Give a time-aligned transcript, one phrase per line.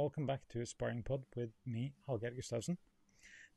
[0.00, 2.78] welcome back to Sparring Pod with me, Hallgeir Gustavsen.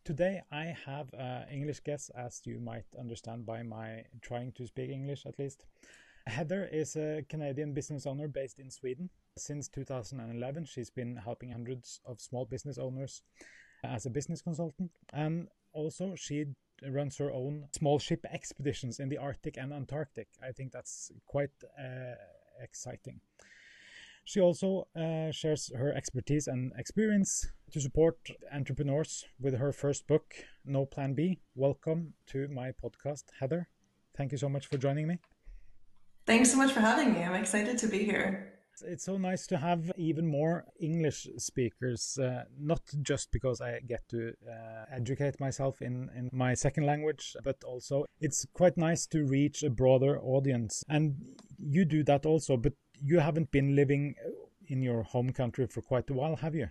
[0.03, 4.89] Today I have an English guest, as you might understand by my trying to speak
[4.89, 5.63] English at least.
[6.27, 9.09] Heather is a Canadian business owner based in Sweden.
[9.37, 13.21] Since 2011, she's been helping hundreds of small business owners
[13.85, 14.91] as a business consultant.
[15.13, 16.47] And also, she
[16.85, 20.27] runs her own small ship expeditions in the Arctic and Antarctic.
[20.45, 22.15] I think that's quite uh,
[22.61, 23.21] exciting.
[24.25, 28.17] She also uh, shares her expertise and experience to support
[28.53, 31.39] entrepreneurs with her first book, No Plan B.
[31.55, 33.67] Welcome to my podcast, Heather.
[34.15, 35.17] Thank you so much for joining me.
[36.25, 37.21] Thanks so much for having me.
[37.21, 38.53] I'm excited to be here.
[38.81, 44.07] It's so nice to have even more English speakers, uh, not just because I get
[44.09, 49.25] to uh, educate myself in, in my second language, but also it's quite nice to
[49.25, 50.83] reach a broader audience.
[50.89, 51.17] And
[51.59, 54.29] you do that also, but you haven't been living uh,
[54.67, 56.69] in your home country for quite a while, have you?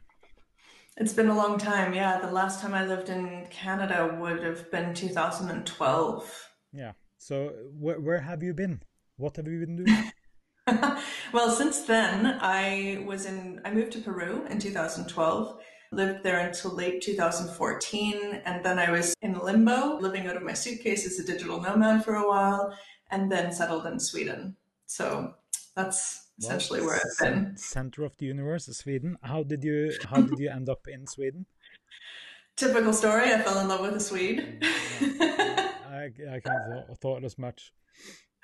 [0.97, 2.21] It's been a long time, yeah.
[2.21, 6.49] The last time I lived in Canada would have been 2012.
[6.73, 6.93] Yeah.
[7.19, 8.83] So wh where have you been?
[9.17, 10.12] What have you been doing?
[11.33, 15.59] well, since then, I was in, I moved to Peru in 2012,
[15.91, 20.53] lived there until late 2014, and then I was in limbo, living out of my
[20.53, 22.77] suitcase as a digital nomad for a while,
[23.11, 24.56] and then settled in Sweden.
[24.87, 25.35] So
[25.75, 27.56] that's essentially where I've been.
[27.56, 29.16] Center of the universe, is Sweden.
[29.22, 31.47] How did you how did you end up in Sweden?
[32.56, 33.32] Typical story.
[33.32, 34.59] I fell in love with a Swede.
[34.62, 37.72] I, I kind of thought as much.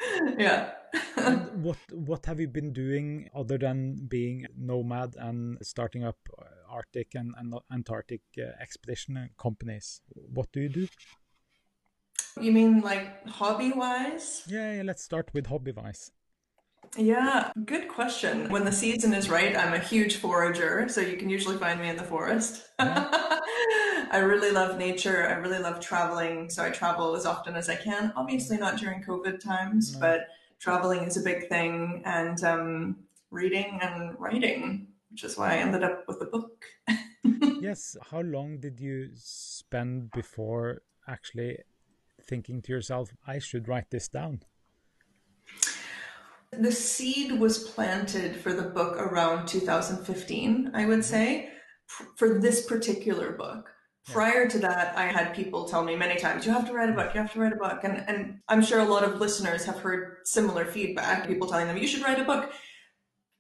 [0.38, 0.70] Yeah.
[1.16, 6.18] and what what have you been doing other than being nomad and starting up
[6.70, 10.00] Arctic and, and Antarctic uh, expedition companies?
[10.14, 10.88] What do you do?
[12.40, 14.44] You mean like hobby wise?
[14.46, 16.12] Yeah, yeah, let's start with hobby wise.
[16.96, 18.48] Yeah, good question.
[18.50, 21.88] When the season is right, I'm a huge forager, so you can usually find me
[21.88, 22.68] in the forest.
[22.78, 25.28] I really love nature.
[25.28, 28.12] I really love traveling, so I travel as often as I can.
[28.16, 30.28] Obviously, not during COVID times, but
[30.58, 32.96] traveling is a big thing, and um,
[33.30, 36.64] reading and writing, which is why I ended up with a book.
[37.60, 37.96] yes.
[38.10, 41.58] How long did you spend before actually
[42.22, 44.42] thinking to yourself, I should write this down?
[46.52, 51.02] The seed was planted for the book around 2015, I would mm-hmm.
[51.02, 51.50] say,
[52.16, 53.70] for this particular book.
[54.06, 56.92] Prior to that, I had people tell me many times, you have to write a
[56.92, 57.00] mm-hmm.
[57.00, 57.80] book, you have to write a book.
[57.84, 61.76] And, and I'm sure a lot of listeners have heard similar feedback, people telling them,
[61.76, 62.50] you should write a book.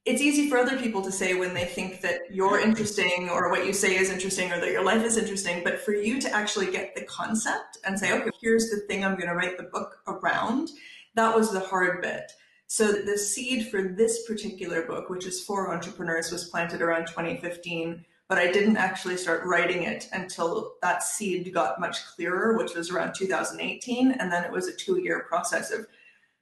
[0.04, 3.66] It's easy for other people to say when they think that you're interesting or what
[3.66, 5.62] you say is interesting or that your life is interesting.
[5.64, 9.16] But for you to actually get the concept and say, okay, here's the thing I'm
[9.16, 10.70] going to write the book around,
[11.14, 12.30] that was the hard bit.
[12.70, 18.04] So the seed for this particular book, which is for entrepreneurs, was planted around 2015,
[18.28, 22.90] but I didn't actually start writing it until that seed got much clearer, which was
[22.90, 24.12] around 2018.
[24.12, 25.86] And then it was a two year process of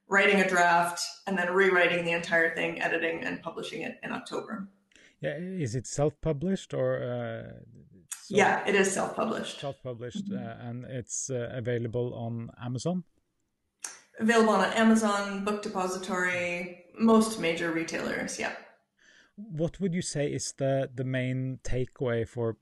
[0.09, 4.67] writing a draft and then rewriting the entire thing, editing and publishing it in October.
[5.21, 7.05] Yeah, is it self-published or?
[7.05, 7.53] Uh,
[8.11, 9.61] so yeah, it is self-published.
[9.61, 10.47] Self-published, mm -hmm.
[10.47, 13.05] uh, and it's uh, available on Amazon
[14.19, 18.39] available on Amazon, Book Depository, most major retailers.
[18.39, 18.53] Yeah.
[19.37, 22.57] What would you say is the the main takeaway for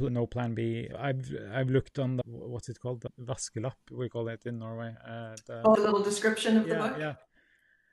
[0.00, 0.88] no plan B?
[0.96, 4.94] I've I've looked on the, what's it called, the Vaskelapp we call it in Norway.
[5.06, 6.96] Uh, the, oh, the little description of yeah, the book.
[6.98, 7.14] Yeah.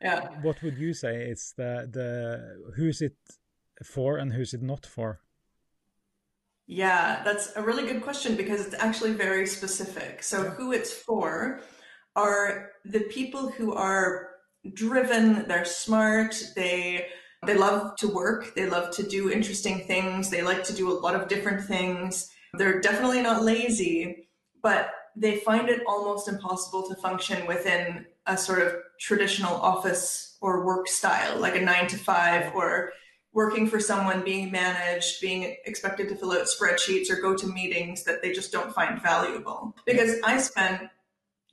[0.02, 0.30] Yeah.
[0.42, 3.18] What would you say is the the who's it
[3.84, 5.22] for and who's it not for?
[6.68, 10.22] Yeah, that's a really good question because it's actually very specific.
[10.22, 10.50] So yeah.
[10.52, 11.62] who it's for
[12.16, 14.30] are the people who are
[14.74, 17.08] driven, they're smart, they
[17.46, 21.00] they love to work, they love to do interesting things, they like to do a
[21.00, 22.30] lot of different things.
[22.54, 24.28] They're definitely not lazy,
[24.62, 30.66] but they find it almost impossible to function within a sort of traditional office or
[30.66, 32.92] work style, like a nine to five or
[33.32, 38.04] working for someone, being managed, being expected to fill out spreadsheets or go to meetings
[38.04, 39.76] that they just don't find valuable.
[39.86, 40.90] Because I spent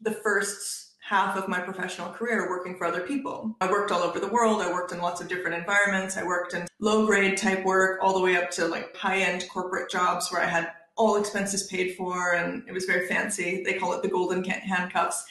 [0.00, 3.56] the first half of my professional career working for other people.
[3.60, 4.60] I worked all over the world.
[4.60, 6.16] I worked in lots of different environments.
[6.16, 9.46] I worked in low grade type work all the way up to like high end
[9.48, 13.62] corporate jobs where I had all expenses paid for and it was very fancy.
[13.64, 15.24] They call it the golden handcuffs.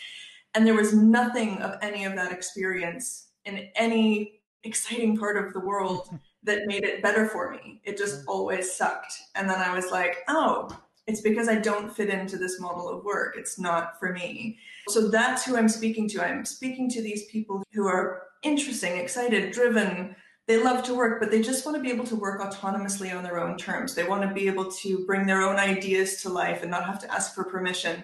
[0.53, 5.59] And there was nothing of any of that experience in any exciting part of the
[5.59, 6.09] world
[6.43, 7.81] that made it better for me.
[7.83, 8.25] It just mm.
[8.27, 9.13] always sucked.
[9.35, 10.69] And then I was like, oh,
[11.07, 13.35] it's because I don't fit into this model of work.
[13.37, 14.57] It's not for me.
[14.89, 16.25] So that's who I'm speaking to.
[16.25, 20.15] I'm speaking to these people who are interesting, excited, driven,
[20.47, 23.23] they love to work, but they just want to be able to work autonomously on
[23.23, 23.95] their own terms.
[23.95, 26.99] They want to be able to bring their own ideas to life and not have
[26.99, 28.03] to ask for permission,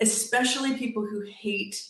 [0.00, 1.82] especially people who hate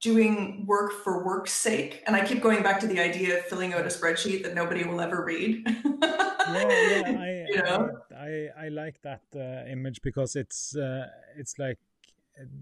[0.00, 2.02] doing work for work's sake.
[2.06, 4.84] And I keep going back to the idea of filling out a spreadsheet that nobody
[4.84, 5.62] will ever read.
[6.02, 7.90] yeah, yeah, I, you know?
[8.26, 11.06] I, I, like that uh, image because it's uh,
[11.36, 11.78] it's like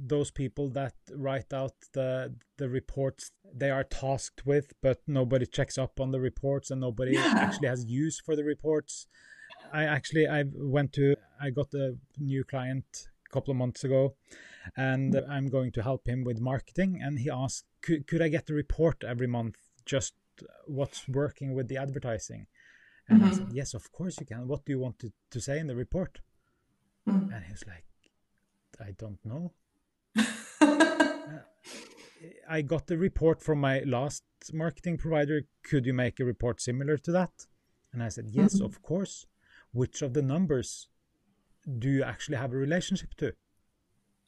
[0.06, 5.78] those people that write out the the reports they are tasked with, but nobody checks
[5.78, 7.34] up on the reports and nobody yeah.
[7.36, 9.06] actually has use for the reports.
[9.72, 14.14] I actually I went to I got a new client a couple of months ago,
[14.76, 17.00] and I'm going to help him with marketing.
[17.02, 20.14] And he asked, could could I get the report every month, just
[20.66, 22.46] what's working with the advertising?
[23.08, 23.30] And mm-hmm.
[23.30, 24.48] I said, yes, of course you can.
[24.48, 26.20] What do you want to, to say in the report?
[27.08, 27.32] Mm-hmm.
[27.32, 27.84] And he was like,
[28.80, 29.52] I don't know.
[32.48, 34.22] I got the report from my last
[34.52, 35.42] marketing provider.
[35.62, 37.46] Could you make a report similar to that?
[37.92, 38.64] And I said, Yes, mm-hmm.
[38.64, 39.26] of course.
[39.72, 40.88] Which of the numbers
[41.78, 43.32] do you actually have a relationship to?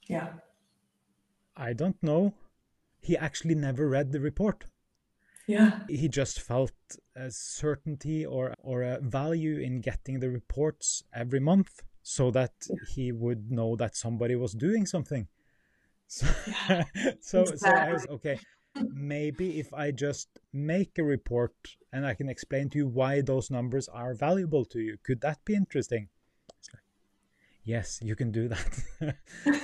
[0.09, 0.29] Yeah.
[1.57, 2.35] I don't know.
[3.01, 4.65] He actually never read the report.
[5.47, 5.81] Yeah.
[5.89, 6.73] He just felt
[7.15, 12.53] a certainty or, or a value in getting the reports every month so that
[12.95, 15.29] he would know that somebody was doing something.
[16.09, 16.85] So, yeah,
[17.21, 17.59] so, exactly.
[17.59, 18.39] so I was okay.
[18.93, 21.55] Maybe if I just make a report
[21.93, 25.45] and I can explain to you why those numbers are valuable to you, could that
[25.45, 26.09] be interesting?
[27.67, 28.79] Yes, you can do that.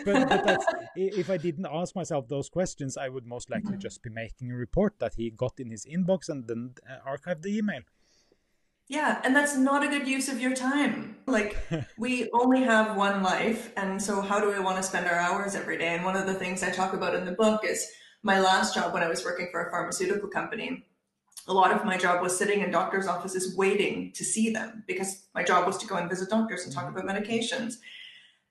[0.04, 0.60] but, but
[0.96, 4.56] if I didn't ask myself those questions, I would most likely just be making a
[4.56, 7.80] report that he got in his inbox and then uh, archive the email.
[8.88, 11.16] Yeah, and that's not a good use of your time.
[11.26, 11.56] Like,
[11.96, 13.72] we only have one life.
[13.76, 15.94] And so, how do we want to spend our hours every day?
[15.94, 17.86] And one of the things I talk about in the book is
[18.22, 20.84] my last job when I was working for a pharmaceutical company.
[21.48, 25.26] A lot of my job was sitting in doctors' offices waiting to see them because
[25.34, 26.98] my job was to go and visit doctors and talk mm-hmm.
[26.98, 27.74] about medications.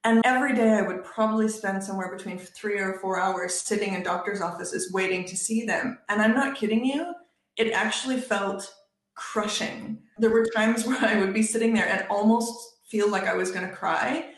[0.03, 4.03] And every day I would probably spend somewhere between three or four hours sitting in
[4.03, 5.99] doctors' offices waiting to see them.
[6.09, 7.13] And I'm not kidding you,
[7.57, 8.73] it actually felt
[9.15, 9.99] crushing.
[10.17, 13.51] There were times where I would be sitting there and almost feel like I was
[13.51, 14.31] going to cry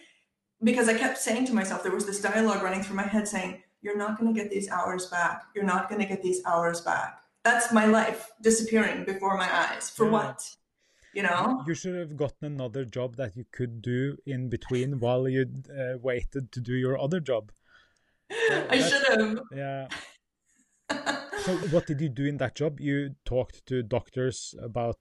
[0.63, 3.63] because I kept saying to myself, there was this dialogue running through my head saying,
[3.81, 5.43] You're not going to get these hours back.
[5.55, 7.19] You're not going to get these hours back.
[7.43, 9.89] That's my life disappearing before my eyes.
[9.89, 10.11] For yeah.
[10.11, 10.55] what?
[11.13, 11.63] You know?
[11.67, 15.97] You should have gotten another job that you could do in between while you uh,
[16.01, 17.51] waited to do your other job.
[18.47, 19.39] So I should have.
[19.53, 19.87] Yeah
[21.43, 22.79] so what did you do in that job?
[22.79, 24.99] You talked to doctors about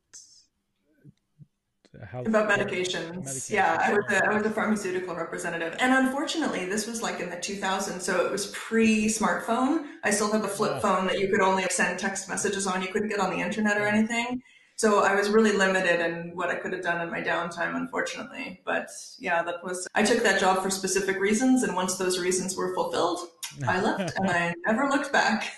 [2.06, 3.50] health about medications.
[3.50, 7.30] Yeah, I was a, I was a pharmaceutical representative, and unfortunately, this was like in
[7.30, 9.86] the 2000s, so it was pre-smartphone.
[10.02, 12.82] I still have a flip phone that you could only send text messages on.
[12.82, 14.42] You couldn't get on the internet or anything.
[14.76, 18.62] So I was really limited in what I could have done in my downtime, unfortunately.
[18.64, 21.62] But yeah, that was, I took that job for specific reasons.
[21.62, 23.20] And once those reasons were fulfilled,
[23.66, 25.52] I left and I never looked back.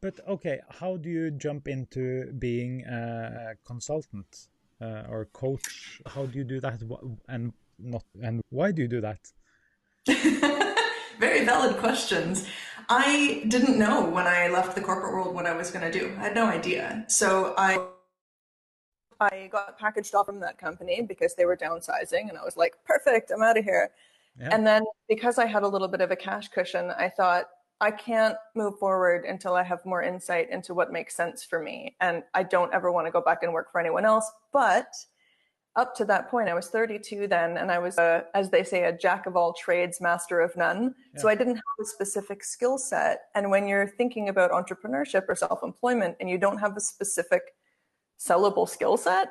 [0.00, 4.46] but okay, how do you jump into being a consultant
[4.80, 6.00] uh, or coach?
[6.06, 6.80] How do you do that?
[7.28, 9.20] And not, and why do you do that?
[11.18, 12.46] Very valid questions.
[12.88, 16.14] I didn't know when I left the corporate world what I was going to do.
[16.18, 17.04] I had no idea.
[17.08, 17.86] So I
[19.20, 22.74] I got packaged off from that company because they were downsizing and I was like,
[22.86, 23.90] "Perfect, I'm out of here."
[24.38, 24.48] Yeah.
[24.52, 27.90] And then because I had a little bit of a cash cushion, I thought I
[27.90, 31.96] can't move forward until I have more insight into what makes sense for me.
[32.00, 34.94] And I don't ever want to go back and work for anyone else, but
[35.76, 38.84] up to that point, I was 32 then, and I was, a, as they say,
[38.84, 40.94] a jack of all trades, master of none.
[41.14, 41.20] Yeah.
[41.20, 43.22] So I didn't have a specific skill set.
[43.34, 47.42] And when you're thinking about entrepreneurship or self employment and you don't have a specific
[48.18, 49.28] sellable skill set,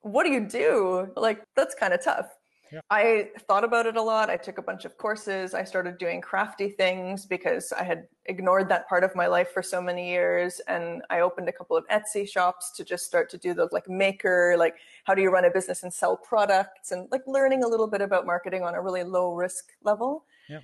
[0.00, 1.12] what do you do?
[1.16, 2.30] Like, that's kind of tough.
[2.74, 2.80] Yeah.
[2.90, 4.30] I thought about it a lot.
[4.30, 5.54] I took a bunch of courses.
[5.54, 9.62] I started doing crafty things because I had ignored that part of my life for
[9.62, 10.60] so many years.
[10.66, 13.88] And I opened a couple of Etsy shops to just start to do the like
[13.88, 17.68] maker, like how do you run a business and sell products and like learning a
[17.68, 20.24] little bit about marketing on a really low risk level.
[20.48, 20.60] Yeah.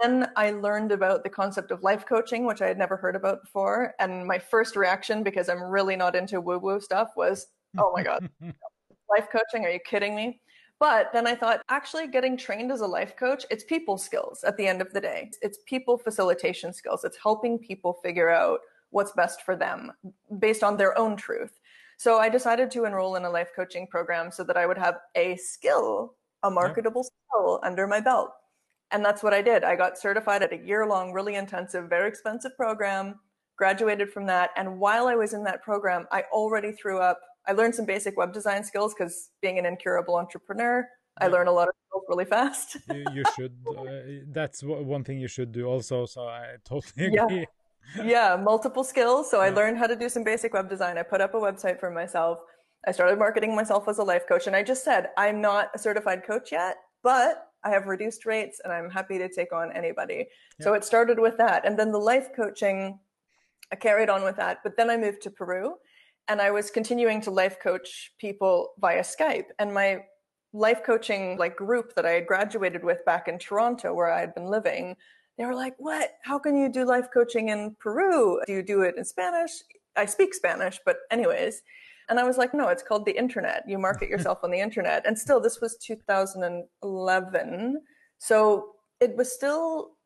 [0.00, 3.42] Then I learned about the concept of life coaching, which I had never heard about
[3.42, 3.94] before.
[3.98, 8.02] And my first reaction, because I'm really not into woo woo stuff, was, oh my
[8.02, 8.30] God,
[9.10, 9.66] life coaching?
[9.66, 10.40] Are you kidding me?
[10.80, 14.56] But then I thought, actually, getting trained as a life coach, it's people skills at
[14.56, 15.30] the end of the day.
[15.42, 17.04] It's people facilitation skills.
[17.04, 19.92] It's helping people figure out what's best for them
[20.38, 21.60] based on their own truth.
[21.98, 24.96] So I decided to enroll in a life coaching program so that I would have
[25.16, 28.30] a skill, a marketable skill under my belt.
[28.90, 29.64] And that's what I did.
[29.64, 33.20] I got certified at a year long, really intensive, very expensive program,
[33.56, 34.50] graduated from that.
[34.56, 37.20] And while I was in that program, I already threw up.
[37.46, 41.52] I learned some basic web design skills because being an incurable entrepreneur, I learn a
[41.52, 42.76] lot of skills really fast.
[42.92, 43.54] you, you, should.
[43.66, 46.06] Uh, that's one thing you should do also.
[46.06, 47.46] So I totally agree.
[47.96, 49.30] Yeah, yeah multiple skills.
[49.30, 49.48] So yeah.
[49.48, 50.98] I learned how to do some basic web design.
[50.98, 52.38] I put up a website for myself.
[52.86, 54.46] I started marketing myself as a life coach.
[54.46, 58.60] And I just said, I'm not a certified coach yet, but I have reduced rates
[58.64, 60.28] and I'm happy to take on anybody.
[60.58, 60.64] Yeah.
[60.64, 61.66] So it started with that.
[61.66, 62.98] And then the life coaching,
[63.70, 64.60] I carried on with that.
[64.62, 65.74] But then I moved to Peru
[66.30, 69.46] and I was continuing to life coach people via Skype.
[69.58, 70.04] And my
[70.52, 74.36] life coaching like group that I had graduated with back in Toronto where I had
[74.36, 74.94] been living,
[75.36, 76.12] they were like, "What?
[76.22, 78.40] How can you do life coaching in Peru?
[78.46, 79.50] Do you do it in Spanish?"
[79.96, 81.62] I speak Spanish, but anyways,
[82.08, 83.64] and I was like, "No, it's called the internet.
[83.66, 87.82] You market yourself on the internet." And still this was 2011.
[88.18, 89.96] So it was still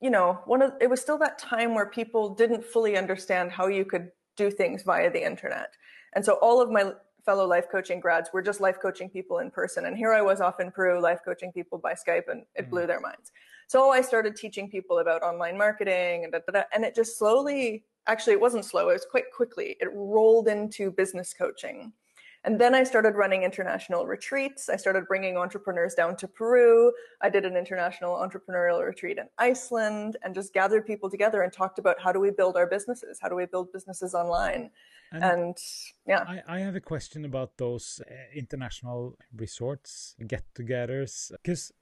[0.00, 3.66] you know, one of it was still that time where people didn't fully understand how
[3.66, 5.74] you could do things via the internet.
[6.14, 6.92] And so all of my
[7.24, 9.86] fellow life coaching grads were just life coaching people in person.
[9.86, 12.70] And here I was off in Peru, life coaching people by Skype, and it mm.
[12.70, 13.32] blew their minds.
[13.66, 17.18] So I started teaching people about online marketing and da, da, da, and it just
[17.18, 21.92] slowly, actually, it wasn't slow, it was quite quickly, it rolled into business coaching.
[22.46, 24.68] And then I started running international retreats.
[24.68, 26.92] I started bringing entrepreneurs down to Peru.
[27.20, 31.80] I did an international entrepreneurial retreat in Iceland and just gathered people together and talked
[31.80, 33.18] about how do we build our businesses?
[33.20, 34.70] How do we build businesses online?
[35.10, 35.56] And, and
[36.06, 36.24] yeah.
[36.26, 41.72] I, I, have a question about those uh, international resorts, get togethers, because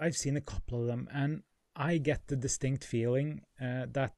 [0.00, 1.42] I've seen a couple of them and
[1.76, 4.14] I get the distinct feeling uh, that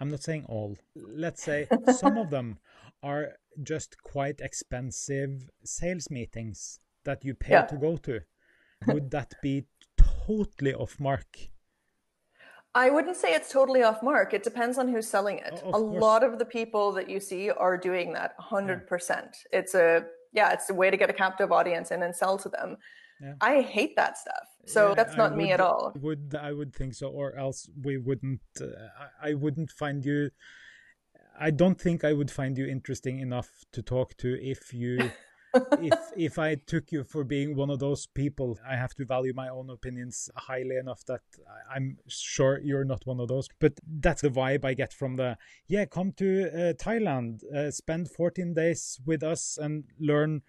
[0.00, 2.58] I'm not saying all, let's say some of them
[3.02, 7.66] are just quite expensive sales meetings that you pay yeah.
[7.66, 8.20] to go to.
[8.86, 9.66] Would that be
[9.96, 11.50] totally off mark?
[12.74, 14.32] I wouldn't say it's totally off mark.
[14.32, 15.60] It depends on who's selling it.
[15.64, 16.00] Oh, a course.
[16.00, 19.08] lot of the people that you see are doing that 100%.
[19.10, 19.26] Yeah.
[19.52, 22.48] It's a yeah, it's a way to get a captive audience in and sell to
[22.48, 22.76] them.
[23.20, 23.34] Yeah.
[23.40, 24.46] I hate that stuff.
[24.66, 25.92] So yeah, that's not would, me at all.
[26.00, 28.66] Would I would think so or else we wouldn't uh,
[29.20, 30.30] I, I wouldn't find you
[31.40, 35.10] I don't think I would find you interesting enough to talk to if you
[35.80, 38.58] if if I took you for being one of those people.
[38.68, 41.22] I have to value my own opinions highly enough that
[41.74, 43.48] I'm sure you're not one of those.
[43.58, 48.10] But that's the vibe I get from the yeah, come to uh, Thailand, uh, spend
[48.10, 50.42] 14 days with us and learn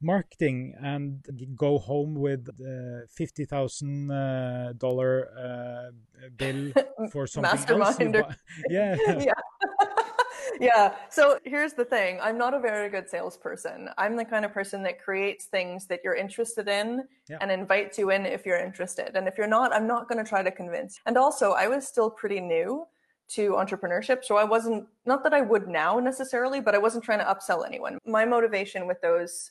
[0.00, 1.24] marketing and
[1.56, 5.90] go home with a fifty thousand uh, dollar uh,
[6.36, 6.72] bill
[7.12, 7.98] for something else.
[8.70, 8.96] yeah.
[9.18, 9.32] yeah
[10.60, 10.94] yeah.
[11.10, 13.88] So here's the thing I'm not a very good salesperson.
[13.98, 17.38] I'm the kind of person that creates things that you're interested in yeah.
[17.40, 19.16] and invites you in if you're interested.
[19.16, 21.00] And if you're not, I'm not going to try to convince.
[21.06, 22.86] And also, I was still pretty new
[23.28, 24.24] to entrepreneurship.
[24.24, 27.66] So I wasn't, not that I would now necessarily, but I wasn't trying to upsell
[27.66, 27.98] anyone.
[28.06, 29.50] My motivation with those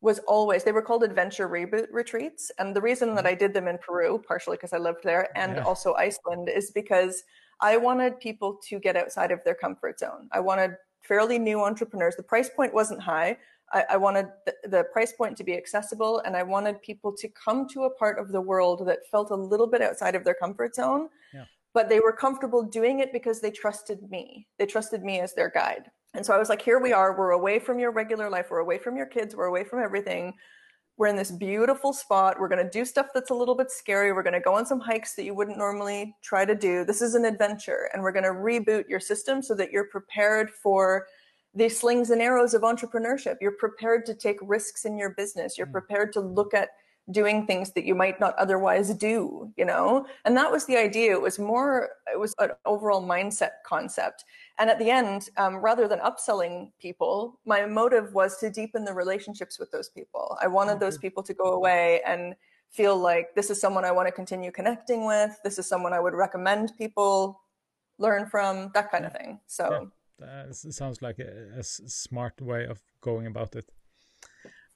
[0.00, 3.32] was always they were called adventure reboot retreats and the reason that mm-hmm.
[3.32, 5.62] i did them in peru partially because i lived there and yeah.
[5.64, 7.24] also iceland is because
[7.60, 10.28] I wanted people to get outside of their comfort zone.
[10.32, 12.16] I wanted fairly new entrepreneurs.
[12.16, 13.38] The price point wasn't high.
[13.72, 17.28] I, I wanted the, the, price point to be accessible, and I wanted people to
[17.28, 20.34] come to a part of the world that felt a little bit outside of their
[20.34, 21.08] comfort zone.
[21.34, 21.44] Yeah.
[21.74, 24.46] But they were comfortable doing it because they trusted me.
[24.58, 25.90] They trusted me as their guide.
[26.14, 27.16] And so I was like, here we are.
[27.16, 28.46] We're away from your regular life.
[28.50, 29.36] We're away from your kids.
[29.36, 30.32] We're away from everything
[30.98, 32.38] we're in this beautiful spot.
[32.40, 34.12] We're going to do stuff that's a little bit scary.
[34.12, 36.84] We're going to go on some hikes that you wouldn't normally try to do.
[36.84, 40.50] This is an adventure, and we're going to reboot your system so that you're prepared
[40.50, 41.06] for
[41.54, 43.36] the slings and arrows of entrepreneurship.
[43.40, 45.56] You're prepared to take risks in your business.
[45.56, 45.72] You're mm.
[45.72, 46.70] prepared to look at
[47.10, 50.06] doing things that you might not otherwise do, you know?
[50.24, 51.12] And that was the idea.
[51.12, 54.24] It was more, it was an overall mindset concept.
[54.58, 58.92] And at the end, um, rather than upselling people, my motive was to deepen the
[58.92, 60.36] relationships with those people.
[60.40, 60.80] I wanted mm-hmm.
[60.80, 62.34] those people to go away and
[62.70, 65.38] feel like this is someone I want to continue connecting with.
[65.42, 67.40] This is someone I would recommend people
[67.98, 69.40] learn from, that kind of thing.
[69.46, 70.44] So yeah.
[70.46, 73.70] that sounds like a, a smart way of going about it.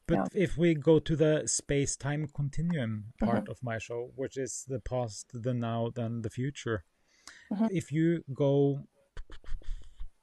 [0.06, 0.26] But yeah.
[0.34, 3.50] if we go to the space time continuum part mm-hmm.
[3.50, 6.84] of my show, which is the past, the now, then the future,
[7.52, 7.66] mm-hmm.
[7.70, 8.80] if you go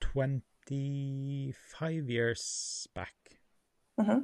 [0.01, 3.13] 25 years back,
[3.99, 4.19] mm-hmm.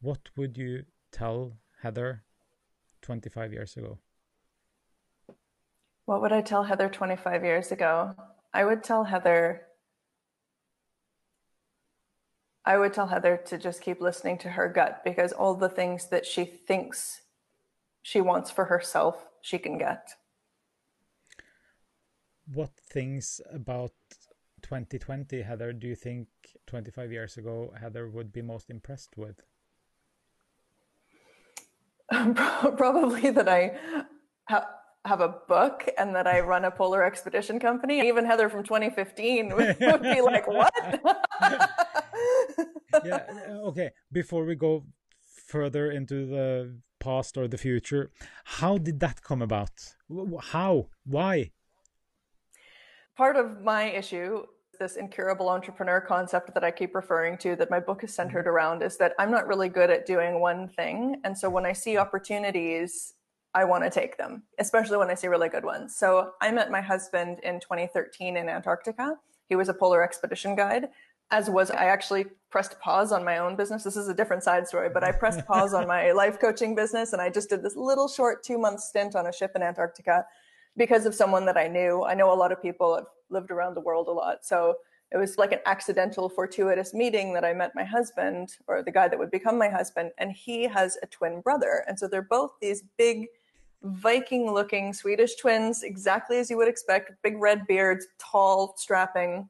[0.00, 2.24] what would you tell Heather
[3.02, 3.98] 25 years ago?
[6.06, 8.14] What would I tell Heather 25 years ago?
[8.52, 9.62] I would tell Heather
[12.64, 16.08] I would tell Heather to just keep listening to her gut because all the things
[16.08, 17.22] that she thinks
[18.02, 20.14] she wants for herself, she can get.
[22.52, 23.92] what things about
[24.62, 26.28] 2020, Heather, do you think
[26.66, 29.40] 25 years ago Heather would be most impressed with?
[32.10, 33.78] Probably that I
[34.48, 34.66] ha
[35.06, 38.06] have a book and that I run a polar expedition company.
[38.06, 40.74] Even Heather from 2015 would, would be like, "What?"
[43.04, 43.24] yeah.
[43.68, 43.90] Okay.
[44.10, 44.84] Before we go
[45.46, 48.10] further into the past or the future,
[48.44, 49.94] how did that come about?
[50.52, 50.88] How?
[51.04, 51.50] Why?
[53.16, 54.44] Part of my issue
[54.80, 58.48] this incurable entrepreneur concept that I keep referring to that my book is centered mm-hmm.
[58.48, 61.20] around is that I'm not really good at doing one thing.
[61.22, 63.12] And so when I see opportunities,
[63.54, 65.94] I want to take them, especially when I see really good ones.
[65.94, 69.16] So I met my husband in 2013 in Antarctica.
[69.48, 70.88] He was a polar expedition guide,
[71.30, 73.84] as was I actually pressed pause on my own business.
[73.84, 75.18] This is a different side story, but I mm-hmm.
[75.18, 78.58] pressed pause on my life coaching business and I just did this little short two
[78.58, 80.26] month stint on a ship in Antarctica
[80.76, 82.04] because of someone that I knew.
[82.04, 84.44] I know a lot of people have lived around the world a lot.
[84.44, 84.76] So
[85.12, 89.08] it was like an accidental, fortuitous meeting that I met my husband or the guy
[89.08, 90.12] that would become my husband.
[90.18, 91.84] And he has a twin brother.
[91.88, 93.26] And so they're both these big,
[93.82, 99.48] Viking looking Swedish twins, exactly as you would expect, big red beards, tall, strapping.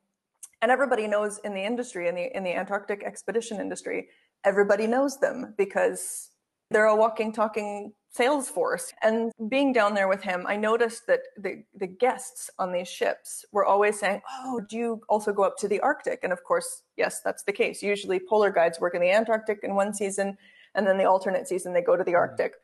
[0.63, 4.09] And everybody knows in the industry, in the in the Antarctic expedition industry,
[4.45, 6.31] everybody knows them because
[6.71, 11.21] they're a walking, talking sales force And being down there with him, I noticed that
[11.37, 15.57] the, the guests on these ships were always saying, Oh, do you also go up
[15.59, 16.21] to the Arctic?
[16.25, 17.83] And of course, yes, that's the case.
[17.83, 20.37] Usually polar guides work in the Antarctic in one season,
[20.75, 22.19] and then the alternate season they go to the mm-hmm.
[22.19, 22.55] Arctic.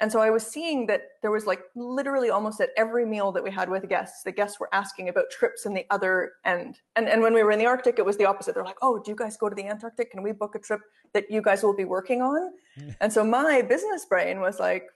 [0.00, 3.42] And so I was seeing that there was like literally almost at every meal that
[3.42, 6.78] we had with guests, the guests were asking about trips in the other end.
[6.94, 8.54] And, and when we were in the Arctic, it was the opposite.
[8.54, 10.12] They're like, oh, do you guys go to the Antarctic?
[10.12, 10.80] Can we book a trip
[11.14, 12.52] that you guys will be working on?
[13.00, 14.88] and so my business brain was like,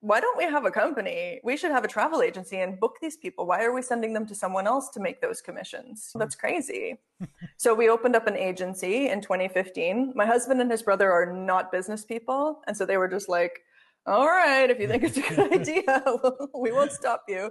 [0.00, 1.40] why don't we have a company?
[1.44, 3.46] We should have a travel agency and book these people.
[3.46, 6.10] Why are we sending them to someone else to make those commissions?
[6.12, 6.18] Hmm.
[6.18, 6.98] That's crazy.
[7.56, 10.12] so we opened up an agency in 2015.
[10.14, 12.60] My husband and his brother are not business people.
[12.66, 13.62] And so they were just like,
[14.06, 16.04] all right, if you think it's a good idea,
[16.54, 17.50] we won't stop you.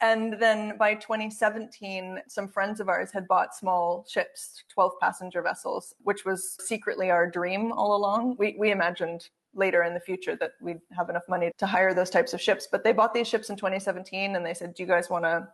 [0.00, 5.94] And then by 2017, some friends of ours had bought small ships, 12 passenger vessels,
[6.02, 8.36] which was secretly our dream all along.
[8.38, 12.10] We, we imagined later in the future that we'd have enough money to hire those
[12.10, 12.68] types of ships.
[12.70, 15.46] But they bought these ships in 2017 and they said, Do you guys want to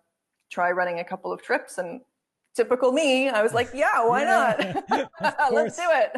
[0.51, 1.79] try running a couple of trips?
[1.79, 2.01] And
[2.55, 5.11] typical me, I was like, Yeah, why not?
[5.53, 6.17] Let's do it.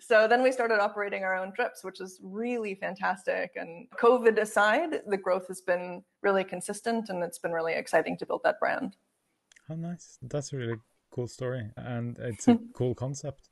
[0.00, 3.52] So then we started operating our own trips, which is really fantastic.
[3.56, 8.26] And COVID aside, the growth has been really consistent and it's been really exciting to
[8.26, 8.96] build that brand.
[9.68, 10.18] How nice.
[10.22, 10.76] That's a really
[11.10, 11.70] cool story.
[11.76, 13.50] And it's a cool concept.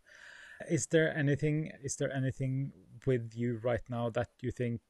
[0.71, 2.73] Is there anything is there anything
[3.07, 4.81] with you right now that you think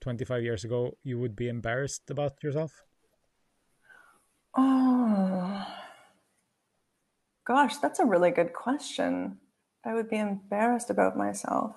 [0.00, 2.82] 25 years ago you would be embarrassed about yourself?
[4.56, 5.66] Oh.
[7.44, 9.38] Gosh, that's a really good question.
[9.86, 11.76] I would be embarrassed about myself.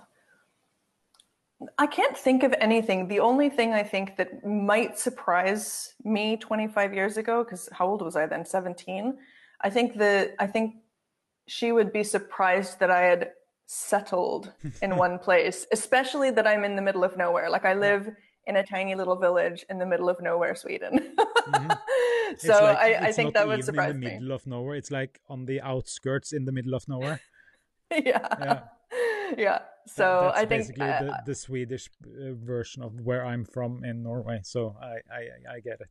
[1.77, 3.07] I can't think of anything.
[3.07, 8.01] The only thing I think that might surprise me 25 years ago, because how old
[8.01, 8.45] was I then?
[8.45, 9.17] 17.
[9.61, 10.75] I think that I think
[11.47, 13.31] she would be surprised that I had
[13.65, 17.49] settled in one place, especially that I'm in the middle of nowhere.
[17.49, 18.09] Like I live
[18.47, 21.13] in a tiny little village in the middle of nowhere, Sweden.
[21.19, 21.71] mm-hmm.
[22.37, 23.95] So like, I, I, think that would surprise me.
[23.95, 24.19] In the me.
[24.19, 27.19] middle of nowhere, it's like on the outskirts in the middle of nowhere.
[28.05, 28.27] yeah.
[28.39, 28.59] Yeah.
[29.37, 29.59] Yeah.
[29.87, 33.83] So That's I think basically uh, the, the Swedish uh, version of where I'm from
[33.83, 34.41] in Norway.
[34.43, 35.89] So I, I, I get it.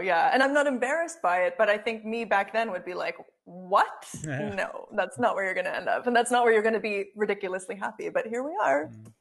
[0.00, 2.94] Yeah, and I'm not embarrassed by it, but I think me back then would be
[2.94, 4.08] like, "What?
[4.24, 6.74] no, that's not where you're going to end up, and that's not where you're going
[6.74, 8.86] to be ridiculously happy." But here we are.
[8.86, 9.12] Mm.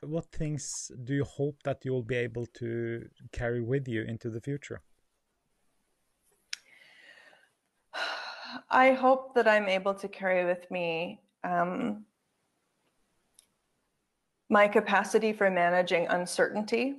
[0.00, 4.40] What things do you hope that you'll be able to carry with you into the
[4.40, 4.80] future?
[8.70, 12.04] I hope that I'm able to carry with me um,
[14.48, 16.96] my capacity for managing uncertainty.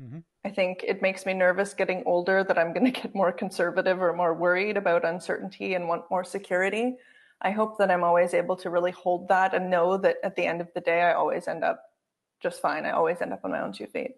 [0.00, 0.18] Mm-hmm.
[0.44, 4.00] I think it makes me nervous getting older that I'm going to get more conservative
[4.00, 6.96] or more worried about uncertainty and want more security.
[7.40, 10.46] I hope that I'm always able to really hold that and know that at the
[10.46, 11.82] end of the day, I always end up
[12.40, 12.86] just fine.
[12.86, 14.12] I always end up on my own two feet.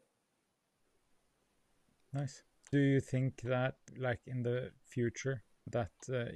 [2.12, 2.42] Nice.
[2.70, 6.26] Do you think that, like in the future, that uh,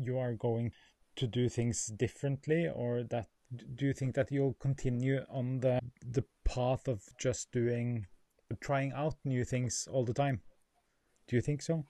[0.00, 0.72] you are going
[1.16, 3.28] to do things differently, or that
[3.74, 8.06] do you think that you'll continue on the the path of just doing
[8.60, 10.40] trying out new things all the time.
[11.28, 11.84] Do you think so?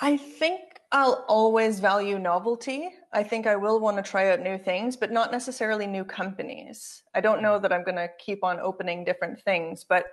[0.00, 2.90] I think I'll always value novelty.
[3.12, 7.02] I think I will want to try out new things, but not necessarily new companies.
[7.14, 10.06] I don't know that I'm going to keep on opening different things, but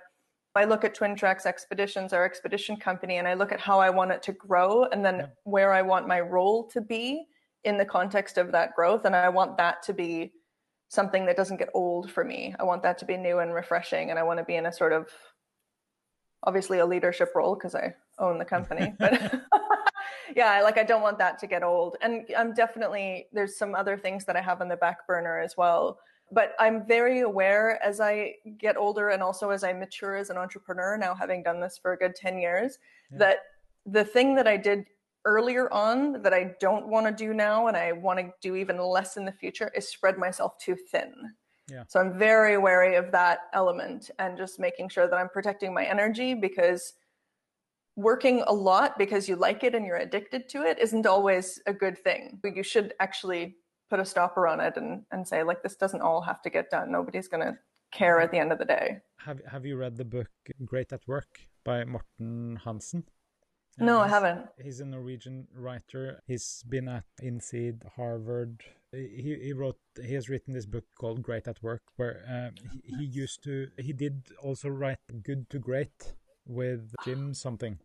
[0.54, 3.90] I look at Twin Tracks Expeditions, our expedition company, and I look at how I
[3.90, 5.26] want it to grow and then yeah.
[5.44, 7.26] where I want my role to be
[7.66, 9.04] in the context of that growth.
[9.04, 10.32] And I want that to be
[10.88, 12.54] something that doesn't get old for me.
[12.58, 14.10] I want that to be new and refreshing.
[14.10, 15.08] And I want to be in a sort of
[16.44, 18.94] obviously a leadership role because I own the company.
[18.98, 19.42] But
[20.36, 21.96] yeah, like I don't want that to get old.
[22.00, 25.54] And I'm definitely, there's some other things that I have on the back burner as
[25.56, 25.98] well
[26.32, 30.36] but I'm very aware as I get older and also as I mature as an
[30.36, 32.78] entrepreneur, now having done this for a good 10 years,
[33.12, 33.18] yeah.
[33.18, 33.38] that
[33.84, 34.86] the thing that I did
[35.26, 38.78] earlier on that I don't want to do now and I want to do even
[38.78, 41.12] less in the future is spread myself too thin.
[41.70, 41.82] Yeah.
[41.88, 45.84] So I'm very wary of that element and just making sure that I'm protecting my
[45.84, 46.94] energy because
[47.96, 51.72] working a lot because you like it and you're addicted to it isn't always a
[51.72, 52.40] good thing.
[52.44, 53.56] You should actually
[53.88, 56.70] put a stopper on it and, and say like this doesn't all have to get
[56.70, 57.56] done nobody's going to
[57.92, 60.30] care at the end of the day have have you read the book
[60.64, 63.04] great at work by morten hansen
[63.78, 68.62] no i haven't he's a norwegian writer he's been at INSEAD harvard
[68.92, 72.96] he, he wrote he has written this book called great at work where um, he,
[72.96, 76.14] he used to he did also write good to great
[76.46, 77.78] with jim something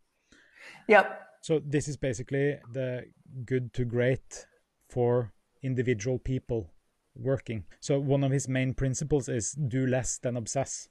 [0.87, 3.05] yep so this is basically the
[3.45, 4.45] good to great
[4.87, 6.69] for individual people
[7.15, 7.65] working.
[7.79, 10.89] So one of his main principles is do less than obsess.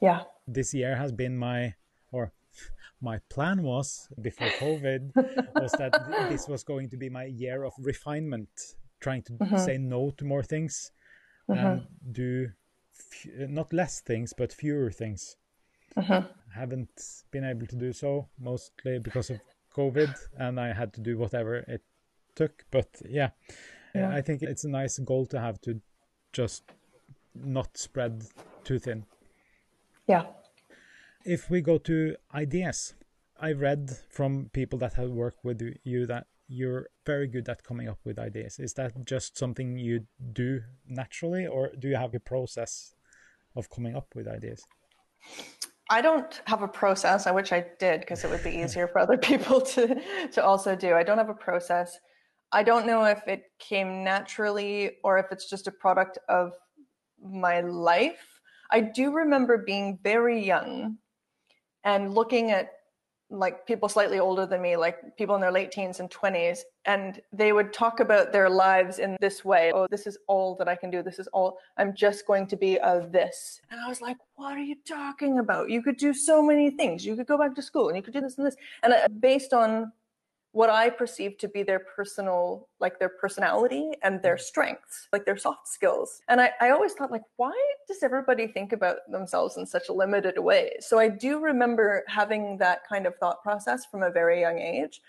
[0.00, 0.22] Yeah.
[0.46, 1.74] This year has been my
[3.00, 5.12] my plan was before COVID
[5.54, 5.92] was that
[6.28, 8.48] this was going to be my year of refinement,
[9.00, 9.56] trying to mm-hmm.
[9.56, 10.92] say no to more things
[11.48, 11.66] mm-hmm.
[11.66, 12.48] and do
[12.98, 15.36] f- not less things but fewer things.
[15.96, 16.26] Mm-hmm.
[16.54, 16.90] Haven't
[17.30, 19.40] been able to do so mostly because of
[19.74, 21.82] COVID, and I had to do whatever it
[22.34, 22.64] took.
[22.70, 23.30] But yeah,
[23.94, 24.10] yeah.
[24.10, 25.80] I think it's a nice goal to have to
[26.32, 26.64] just
[27.34, 28.24] not spread
[28.64, 29.04] too thin.
[30.06, 30.24] Yeah.
[31.24, 32.94] If we go to ideas,
[33.38, 37.88] I read from people that have worked with you that you're very good at coming
[37.88, 38.58] up with ideas.
[38.58, 42.94] Is that just something you do naturally, or do you have a process
[43.54, 44.64] of coming up with ideas?
[45.90, 47.26] I don't have a process.
[47.26, 50.00] I wish I did because it would be easier for other people to
[50.32, 50.94] to also do.
[50.94, 51.98] I don't have a process.
[52.52, 56.52] I don't know if it came naturally or if it's just a product of
[57.22, 58.40] my life.
[58.70, 60.98] I do remember being very young
[61.84, 62.72] and looking at
[63.30, 67.20] like people slightly older than me, like people in their late teens and 20s, and
[67.32, 69.70] they would talk about their lives in this way.
[69.72, 71.02] Oh, this is all that I can do.
[71.02, 73.60] This is all I'm just going to be of this.
[73.70, 75.70] And I was like, what are you talking about?
[75.70, 77.06] You could do so many things.
[77.06, 78.56] You could go back to school and you could do this and this.
[78.82, 79.92] And uh, based on
[80.52, 84.40] what I perceive to be their personal, like their personality and their mm.
[84.40, 86.22] strengths, like their soft skills.
[86.28, 87.54] And I, I always thought, like, why
[87.86, 90.72] does everybody think about themselves in such a limited way?
[90.80, 95.00] So I do remember having that kind of thought process from a very young age.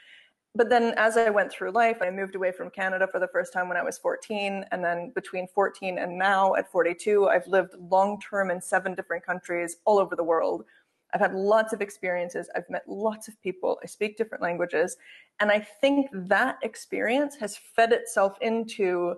[0.54, 3.54] But then as I went through life, I moved away from Canada for the first
[3.54, 4.66] time when I was 14.
[4.72, 9.26] And then between 14 and now at 42, I've lived long term in seven different
[9.26, 10.66] countries all over the world
[11.14, 12.50] I've had lots of experiences.
[12.56, 13.80] I've met lots of people.
[13.84, 14.96] I speak different languages.
[15.40, 19.16] And I think that experience has fed itself into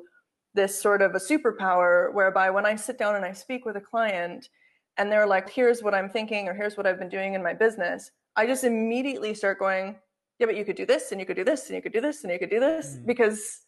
[0.53, 3.81] this sort of a superpower whereby when I sit down and I speak with a
[3.81, 4.49] client
[4.97, 7.53] and they're like, here's what I'm thinking or here's what I've been doing in my
[7.53, 9.95] business, I just immediately start going,
[10.39, 12.01] yeah, but you could do this and you could do this and you could do
[12.01, 13.05] this and you could do this mm.
[13.05, 13.61] because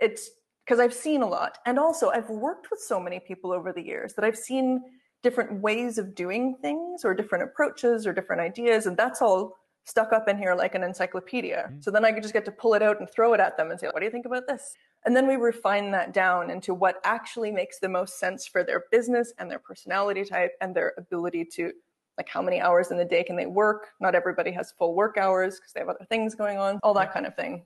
[0.00, 0.30] it's
[0.64, 1.58] because I've seen a lot.
[1.64, 4.82] And also, I've worked with so many people over the years that I've seen
[5.22, 8.86] different ways of doing things or different approaches or different ideas.
[8.86, 11.66] And that's all stuck up in here like an encyclopedia.
[11.68, 11.80] Mm-hmm.
[11.80, 13.70] So then I could just get to pull it out and throw it at them
[13.70, 14.74] and say, what do you think about this?
[15.04, 18.84] And then we refine that down into what actually makes the most sense for their
[18.90, 21.72] business and their personality type and their ability to
[22.18, 23.90] like how many hours in the day can they work?
[24.00, 27.14] Not everybody has full work hours because they have other things going on, all that
[27.14, 27.64] kind of thing.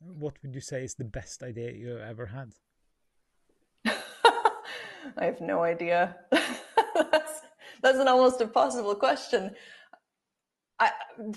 [0.00, 2.54] What would you say is the best idea you ever had?
[5.16, 6.16] I have no idea.
[6.30, 7.40] that's,
[7.82, 9.52] that's an almost impossible question.
[10.78, 10.90] I,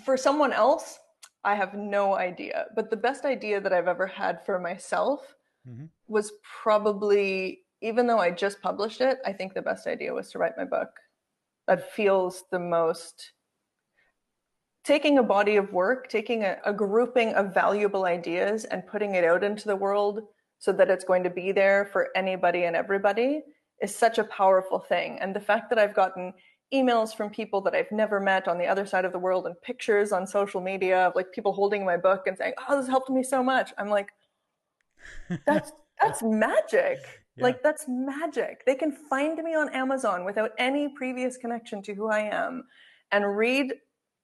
[0.04, 1.00] for someone else,
[1.44, 2.66] I have no idea.
[2.76, 5.36] But the best idea that I've ever had for myself
[5.68, 5.86] mm-hmm.
[6.08, 10.40] was probably, even though I just published it, I think the best idea was to
[10.40, 10.90] write my book.
[11.68, 13.34] That feels the most
[14.84, 19.24] taking a body of work, taking a, a, grouping of valuable ideas and putting it
[19.24, 20.22] out into the world
[20.60, 23.44] so that it's going to be there for anybody and everybody
[23.84, 25.20] is such a powerful thing.
[25.20, 26.34] And the fact that I've gotten
[26.74, 29.62] emails from people that I've never met on the other side of the world and
[29.62, 33.10] pictures on social media of like people holding my book and saying, "Oh, this helped
[33.10, 34.10] me so much." I'm like,
[35.46, 37.00] that's that's magic.
[37.36, 37.44] Yeah.
[37.44, 38.66] Like that's magic.
[38.66, 42.64] They can find me on Amazon without any previous connection to who I am
[43.12, 43.74] and read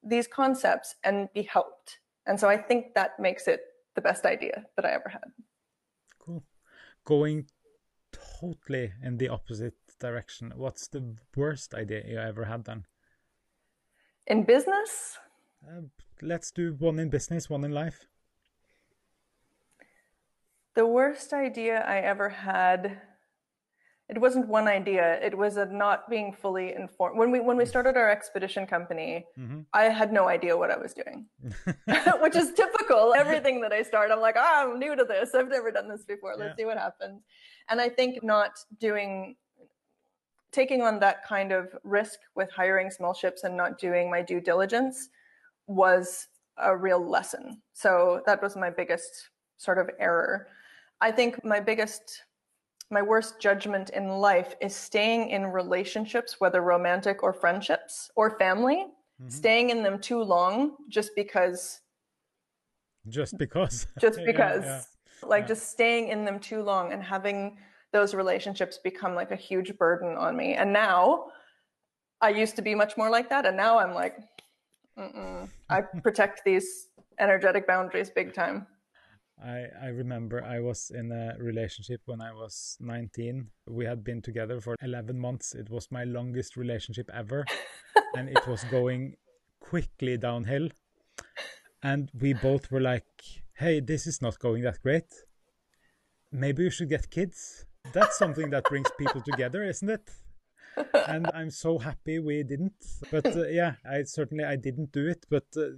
[0.03, 1.99] these concepts and be helped.
[2.25, 3.61] And so I think that makes it
[3.95, 5.25] the best idea that I ever had.
[6.19, 6.43] Cool.
[7.05, 7.47] Going
[8.39, 10.53] totally in the opposite direction.
[10.55, 12.85] What's the worst idea you ever had then?
[14.27, 15.17] In business?
[15.67, 15.81] Uh,
[16.21, 18.05] let's do one in business, one in life.
[20.75, 23.01] The worst idea I ever had
[24.09, 25.19] it wasn't one idea.
[25.21, 27.17] It was a not being fully informed.
[27.17, 29.61] When we when we started our expedition company mm-hmm.
[29.73, 31.25] i had no idea what i was doing
[32.21, 33.13] which is typical.
[33.13, 35.35] Everything that i start i'm like oh, i'm new to this.
[35.35, 36.35] I've never done this before.
[36.37, 36.55] Let's yeah.
[36.63, 37.21] see what happens.
[37.69, 39.35] And i think not doing
[40.51, 44.41] taking on that kind of risk with hiring small ships and not doing my due
[44.41, 45.09] diligence
[45.67, 47.61] was a real lesson.
[47.73, 50.47] So that was my biggest sort of error.
[51.01, 52.23] I think my biggest
[52.91, 58.87] my worst judgment in life is staying in relationships, whether romantic or friendships or family,
[59.21, 59.29] mm-hmm.
[59.29, 61.81] staying in them too long just because.
[63.07, 63.87] Just because.
[63.99, 64.63] just because.
[64.63, 64.81] yeah,
[65.21, 65.27] yeah.
[65.27, 65.47] Like yeah.
[65.47, 67.57] just staying in them too long and having
[67.91, 70.53] those relationships become like a huge burden on me.
[70.53, 71.25] And now
[72.21, 73.45] I used to be much more like that.
[73.45, 74.17] And now I'm like,
[75.69, 76.87] I protect these
[77.19, 78.67] energetic boundaries big time.
[79.43, 83.47] I, I remember I was in a relationship when I was 19.
[83.67, 85.55] We had been together for 11 months.
[85.55, 87.45] It was my longest relationship ever.
[88.15, 89.15] and it was going
[89.59, 90.69] quickly downhill.
[91.81, 93.05] And we both were like,
[93.53, 95.13] hey, this is not going that great.
[96.31, 97.65] Maybe we should get kids.
[97.93, 100.09] That's something that brings people together, isn't it?
[101.07, 102.73] and I'm so happy we didn't.
[103.09, 105.25] But uh, yeah, I certainly I didn't do it.
[105.29, 105.69] But uh,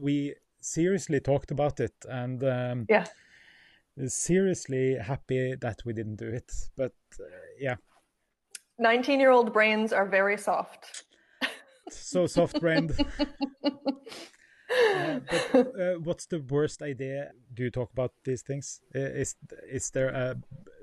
[0.00, 3.04] we seriously talked about it and um, yeah.
[4.06, 7.24] seriously happy that we didn't do it but uh,
[7.58, 7.76] yeah.
[8.78, 11.04] 19 year old brains are very soft.
[11.90, 12.92] So soft brained
[13.64, 18.80] uh, but uh, what's the worst idea do you talk about these things?
[18.94, 19.36] Is
[19.68, 20.36] is there a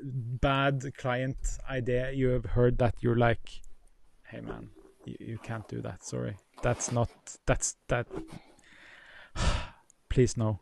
[0.04, 3.62] bad client idea you have heard that you're like
[4.28, 4.70] hey man
[5.06, 6.04] you, you can't do that.
[6.04, 6.36] Sorry.
[6.62, 7.10] That's not
[7.46, 8.08] that's that
[10.10, 10.60] Please no.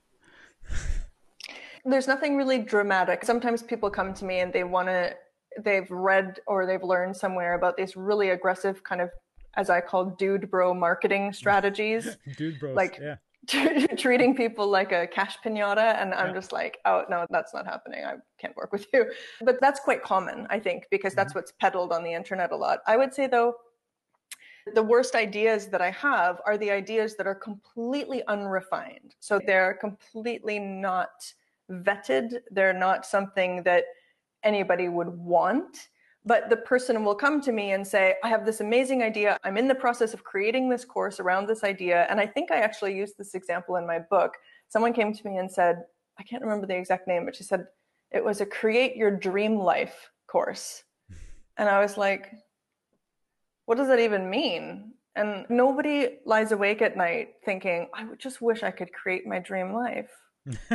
[1.86, 3.24] There's nothing really dramatic.
[3.24, 5.16] Sometimes people come to me and they want to,
[5.64, 9.10] they've read or they've learned somewhere about these really aggressive kind of,
[9.56, 12.18] as I call dude bro marketing strategies.
[12.36, 13.16] dude bros, like yeah.
[13.98, 16.34] treating people like a cash pinata and i'm yeah.
[16.34, 19.06] just like oh no that's not happening i can't work with you
[19.42, 21.40] but that's quite common i think because that's mm-hmm.
[21.40, 23.54] what's peddled on the internet a lot i would say though
[24.76, 29.16] the worst ideas that I have are the ideas that are completely unrefined.
[29.20, 31.10] So they're completely not
[31.70, 32.40] vetted.
[32.52, 33.86] They're not something that
[34.44, 35.90] anybody would want.
[36.26, 39.38] But the person will come to me and say, I have this amazing idea.
[39.44, 42.06] I'm in the process of creating this course around this idea.
[42.10, 44.34] And I think I actually used this example in my book.
[44.68, 45.84] Someone came to me and said,
[46.20, 47.66] I can't remember the exact name, but she said,
[48.12, 50.84] it was a create your dream life course.
[51.58, 52.34] And I was like,
[53.68, 54.94] what does that even mean?
[55.18, 59.40] And nobody lies awake at night thinking, I would just wish I could create my
[59.40, 60.10] dream life.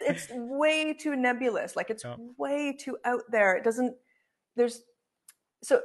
[0.00, 1.76] it's way too nebulous.
[1.76, 2.16] Like it's oh.
[2.38, 3.56] way too out there.
[3.56, 3.94] It doesn't,
[4.56, 4.80] there's,
[5.62, 5.82] so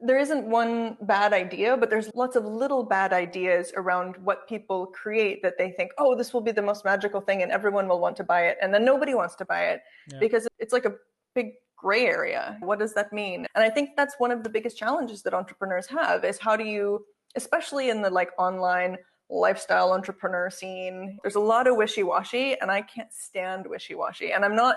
[0.00, 4.86] there isn't one bad idea, but there's lots of little bad ideas around what people
[4.86, 8.00] create that they think, oh, this will be the most magical thing and everyone will
[8.00, 8.56] want to buy it.
[8.62, 10.18] And then nobody wants to buy it yeah.
[10.20, 10.94] because it's like a
[11.34, 11.50] big
[11.82, 12.56] gray area.
[12.60, 13.46] What does that mean?
[13.54, 16.64] And I think that's one of the biggest challenges that entrepreneurs have is how do
[16.64, 18.96] you, especially in the like online
[19.28, 24.32] lifestyle entrepreneur scene, there's a lot of wishy-washy and I can't stand wishy-washy.
[24.32, 24.76] And I'm not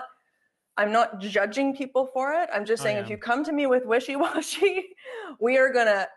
[0.78, 2.50] I'm not judging people for it.
[2.52, 4.84] I'm just oh, saying if you come to me with wishy-washy,
[5.40, 6.08] we are going to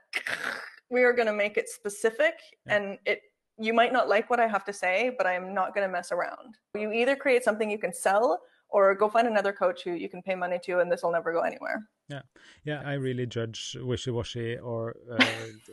[0.90, 2.34] we are going to make it specific
[2.66, 2.76] yeah.
[2.76, 3.22] and it
[3.62, 5.92] you might not like what I have to say, but I am not going to
[5.92, 6.56] mess around.
[6.74, 8.40] You either create something you can sell
[8.70, 11.34] or go find another coach who you can pay money to and this will never
[11.34, 11.88] go anywhere.
[12.08, 12.22] Yeah.
[12.64, 15.24] Yeah i really judge wishy-washy or uh,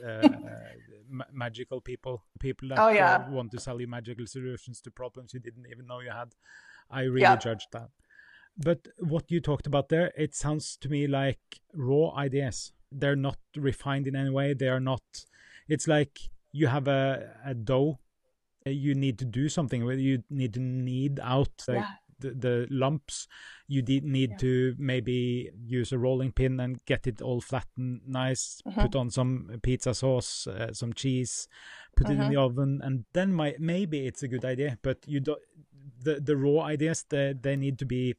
[0.05, 0.29] uh, uh,
[1.09, 3.29] ma magical people people that oh, yeah.
[3.29, 6.35] want to sell you magical solutions to problems you didn't even know you had.
[6.91, 7.37] I really yeah.
[7.37, 7.91] judge that.
[8.57, 12.73] But what you talked about there it sounds to me like raw ideas.
[12.93, 14.55] They're not refined in any way.
[14.55, 15.03] They are not
[15.69, 16.19] it's like
[16.53, 17.99] you have a, a dough.
[18.65, 22.67] You need to do something with you need to knead out like yeah the, the
[22.71, 23.29] lumps,
[23.69, 24.37] you did need yeah.
[24.39, 28.61] to maybe use a rolling pin and get it all flattened nice.
[28.67, 28.81] Mm-hmm.
[28.81, 31.49] Put on some pizza sauce, uh, some cheese,
[31.97, 32.21] put mm-hmm.
[32.21, 32.59] it in the mm-hmm.
[32.59, 34.79] oven, and then my, maybe it's a good idea.
[34.83, 35.37] But you do
[36.03, 38.17] the the raw ideas they they need to be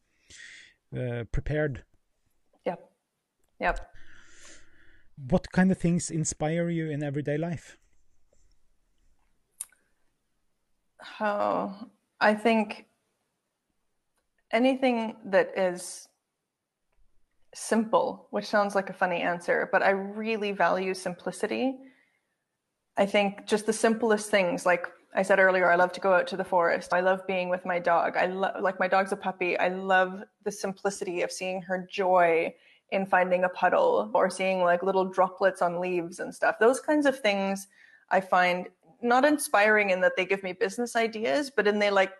[0.97, 1.83] uh, prepared
[3.59, 3.93] Yep.
[5.29, 7.77] What kind of things inspire you in everyday life?
[11.19, 11.87] Oh,
[12.19, 12.86] I think
[14.51, 16.07] anything that is
[17.53, 21.77] simple, which sounds like a funny answer, but I really value simplicity.
[22.97, 26.27] I think just the simplest things, like I said earlier, I love to go out
[26.27, 26.93] to the forest.
[26.93, 28.17] I love being with my dog.
[28.17, 29.57] I love, like my dog's a puppy.
[29.57, 32.53] I love the simplicity of seeing her joy
[32.91, 36.55] in finding a puddle or seeing like little droplets on leaves and stuff.
[36.59, 37.67] Those kinds of things
[38.09, 38.67] I find
[39.01, 42.13] not inspiring in that they give me business ideas, but in they like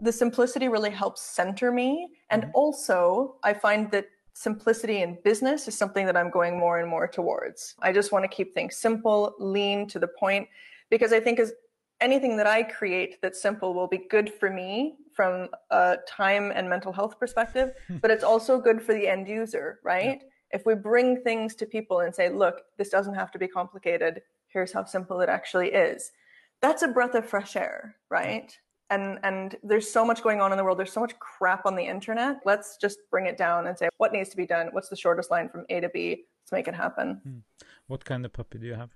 [0.00, 2.08] the simplicity really helps center me.
[2.30, 2.50] And mm-hmm.
[2.54, 7.06] also, I find that simplicity in business is something that I'm going more and more
[7.06, 7.74] towards.
[7.80, 10.48] I just want to keep things simple, lean to the point,
[10.90, 11.52] because I think as
[12.00, 16.68] anything that I create that's simple will be good for me from a time and
[16.68, 20.20] mental health perspective, but it's also good for the end user, right?
[20.20, 20.28] Yeah.
[20.58, 24.22] If we bring things to people and say, look, this doesn't have to be complicated,
[24.48, 26.12] here's how simple it actually is.
[26.60, 28.56] That's a breath of fresh air, right?
[28.90, 30.78] And and there's so much going on in the world.
[30.78, 32.40] There's so much crap on the internet.
[32.44, 34.68] Let's just bring it down and say what needs to be done.
[34.72, 36.24] What's the shortest line from A to B?
[36.42, 37.20] Let's make it happen.
[37.24, 37.38] Hmm.
[37.86, 38.90] What kind of puppy do you have?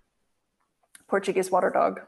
[1.08, 2.00] Portuguese water dog.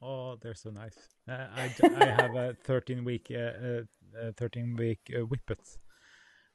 [0.00, 0.96] Oh, they're so nice.
[1.28, 3.82] Uh, I, I have a 13 week uh,
[4.18, 5.60] uh, 13 week uh, whippet.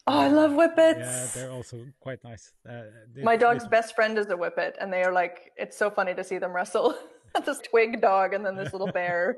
[0.07, 0.99] Oh, I love whippets.
[0.99, 2.53] Yeah, they're also quite nice.
[2.67, 2.83] Uh,
[3.23, 6.23] My dog's best friend is a whippet, and they are like, it's so funny to
[6.23, 6.97] see them wrestle.
[7.45, 9.37] this twig dog and then this little bear.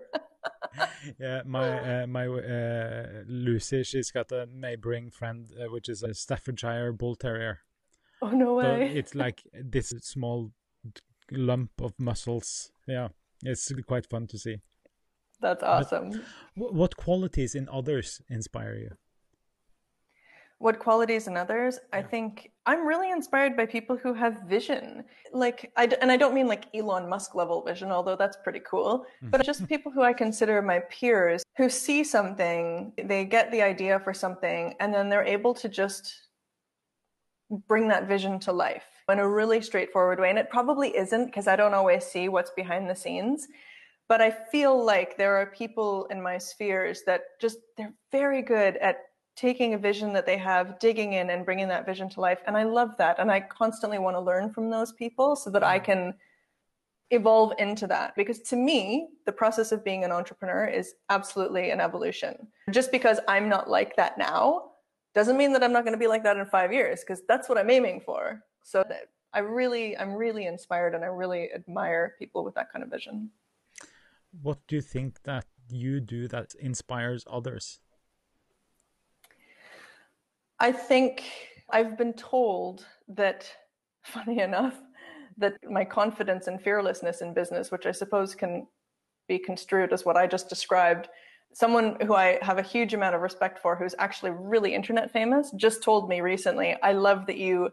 [1.19, 6.13] yeah, my uh, my uh, Lucy, she's got a neighboring friend uh, which is a
[6.13, 7.59] Staffordshire Bull Terrier.
[8.21, 8.63] Oh no way!
[8.63, 10.51] So it's like this small
[11.31, 12.71] lump of muscles.
[12.87, 13.09] Yeah,
[13.43, 14.57] it's quite fun to see.
[15.41, 16.23] That's awesome.
[16.55, 18.91] But what qualities in others inspire you?
[20.63, 25.03] What qualities in others i think i'm really inspired by people who have vision.
[25.33, 28.99] Like I, and i don't mean like elon musk level vision although that's pretty cool
[28.99, 29.29] mm-hmm.
[29.29, 33.99] but just people who i consider my peers who see something they get the idea
[33.99, 36.13] for something and then they're able to just
[37.67, 40.29] bring that vision to life in a really straightforward way.
[40.29, 43.47] And it probably isn't because i don't always see what's behind the scenes
[44.07, 48.77] but i feel like there are people in my spheres that just they're very good
[48.77, 48.97] at
[49.35, 52.39] taking a vision that they have, digging in and bringing that vision to life.
[52.45, 53.19] And I love that.
[53.19, 55.83] And I constantly want to learn from those people so that I mm.
[55.83, 56.13] can
[57.09, 58.15] evolve into that.
[58.15, 62.47] Because to me, the process of being an entrepreneur is absolutely an evolution.
[62.71, 64.71] Just because I'm not like that now
[65.13, 67.47] doesn't mean that I'm not going to be like that in five years, because that's
[67.47, 68.41] what I'm aiming for.
[68.63, 68.83] So
[69.33, 73.29] I really, I'm really inspired and I really admire people with that kind of vision.
[74.41, 77.79] What do you think that you do that inspires others?
[80.63, 81.23] I think
[81.69, 83.51] I've been told that,
[84.05, 84.75] funny enough,
[85.37, 88.65] that my confidence and fearlessness in business, which I suppose can
[89.27, 91.09] be construed as what I just described,
[91.53, 95.51] someone who I have a huge amount of respect for, who's actually really internet famous,
[95.57, 97.69] just told me recently, I love that you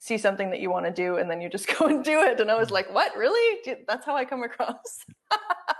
[0.00, 2.40] see something that you want to do and then you just go and do it.
[2.40, 3.76] And I was like, what, really?
[3.86, 5.04] That's how I come across.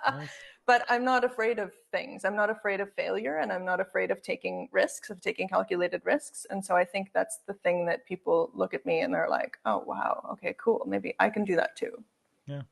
[0.08, 0.30] nice
[0.66, 2.24] but I'm not afraid of things.
[2.24, 6.02] I'm not afraid of failure and I'm not afraid of taking risks, of taking calculated
[6.04, 6.46] risks.
[6.48, 9.58] And so I think that's the thing that people look at me and they're like,
[9.66, 10.82] oh, wow, okay, cool.
[10.86, 12.02] Maybe I can do that too.
[12.46, 12.62] Yeah,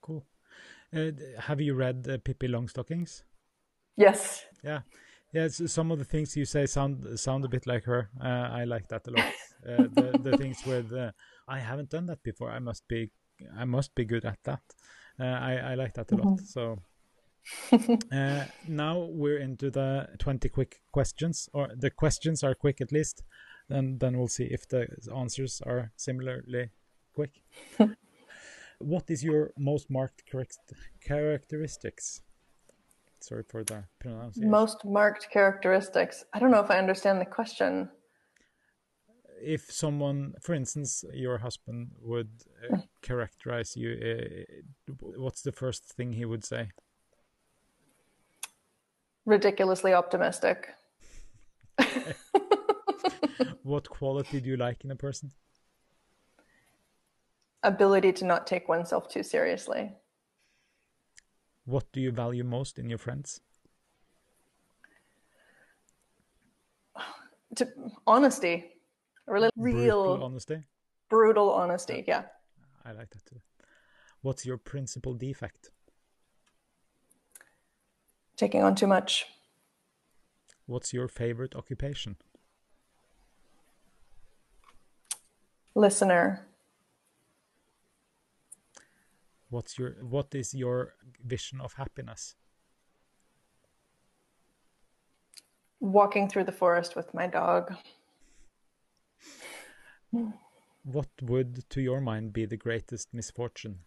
[0.00, 0.24] cool.
[0.94, 3.22] Uh, have you read uh, Pippi Longstockings?
[3.96, 4.44] Yes.
[4.62, 4.80] Yeah.
[5.32, 8.10] Yeah, some of the things you say sound sound a bit like her.
[8.20, 9.32] Uh, I like that a lot.
[9.64, 11.12] Uh, the the things with uh,
[11.46, 12.50] I haven't done that before.
[12.50, 13.12] I must be
[13.56, 14.62] I must be good at that.
[15.20, 16.26] Uh, I I like that a lot.
[16.26, 16.44] Mm-hmm.
[16.46, 16.78] So
[18.12, 23.22] uh, now we're into the 20 quick questions, or the questions are quick at least.
[23.68, 26.70] and then we'll see if the answers are similarly
[27.14, 27.40] quick.
[28.78, 30.24] what is your most marked
[31.00, 32.22] characteristics?
[33.20, 34.50] Sorry for the pronunciation.
[34.50, 36.24] Most marked characteristics.
[36.32, 37.90] I don't know if I understand the question.
[39.42, 42.30] If someone, for instance, your husband would
[42.70, 44.46] uh, characterize you,
[44.88, 46.70] uh, what's the first thing he would say?
[49.26, 50.68] Ridiculously optimistic.
[53.62, 55.30] what quality do you like in a person?
[57.62, 59.92] Ability to not take oneself too seriously.
[61.64, 63.40] What do you value most in your friends?
[67.56, 67.68] To,
[68.06, 68.70] honesty.
[69.26, 70.62] Really real brutal honesty.
[71.08, 72.22] Brutal honesty, yeah.
[72.84, 73.40] I like that too.
[74.22, 75.70] What's your principal defect?
[78.40, 79.26] Taking on too much.
[80.66, 82.16] What's your favorite occupation?
[85.74, 86.46] Listener.
[89.50, 92.36] What's your what is your vision of happiness?
[95.80, 97.74] Walking through the forest with my dog.
[100.84, 103.80] What would, to your mind, be the greatest misfortune?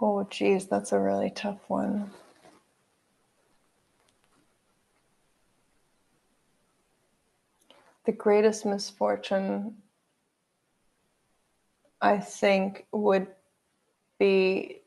[0.00, 2.10] Oh, geez, that's a really tough one.
[8.06, 9.76] The greatest misfortune,
[12.00, 13.26] I think, would
[14.18, 14.82] be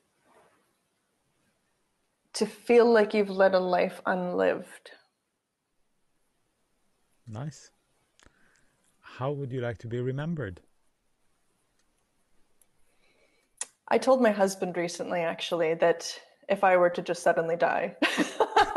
[2.33, 4.91] to feel like you've led a life unlived.
[7.27, 7.71] Nice.
[9.01, 10.61] How would you like to be remembered?
[13.91, 16.17] I told my husband recently, actually, that
[16.47, 17.97] if I were to just suddenly die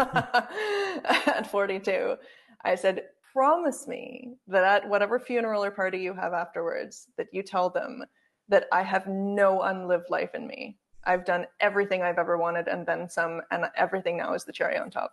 [0.98, 2.16] at 42,
[2.64, 7.44] I said, promise me that at whatever funeral or party you have afterwards, that you
[7.44, 8.02] tell them
[8.48, 10.78] that I have no unlived life in me.
[11.04, 14.78] I've done everything I've ever wanted and then some, and everything now is the cherry
[14.78, 15.12] on top.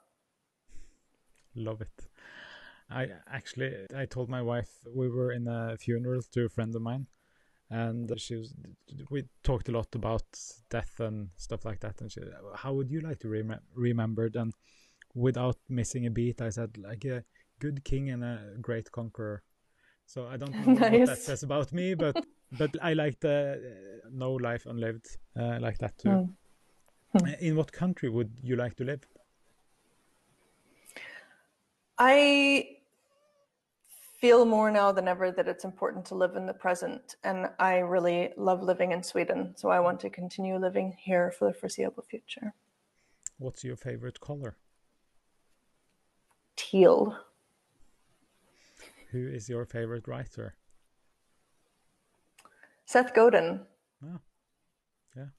[1.53, 2.07] Love it.
[2.89, 6.81] I actually I told my wife we were in a funeral to a friend of
[6.81, 7.05] mine,
[7.71, 8.53] and she was
[9.09, 10.23] we talked a lot about
[10.69, 12.01] death and stuff like that.
[12.01, 12.21] And she
[12.55, 14.35] how would you like to be rem- remembered?
[14.35, 14.53] And
[15.15, 17.23] without missing a beat i said like a
[17.59, 19.41] good king and a great conqueror.
[20.05, 20.91] So i don't know nice.
[20.99, 22.25] what that says about me but
[22.57, 26.29] but i like the uh, no life unlived uh, like that too.
[27.15, 27.39] Mm.
[27.41, 29.05] in what country would you like to live?
[31.97, 32.77] I
[34.21, 37.15] feel more now than ever that it's important to live in the present.
[37.23, 39.55] And I really love living in Sweden.
[39.57, 42.53] So I want to continue living here for the foreseeable future.
[43.39, 44.57] What's your favorite color?
[46.55, 47.17] Teal.
[49.09, 50.53] Who is your favorite writer?
[52.85, 53.61] Seth Godin.
[54.05, 54.19] Oh,
[55.17, 55.29] yeah.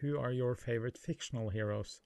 [0.00, 2.00] Who are your favorite fictional heroes?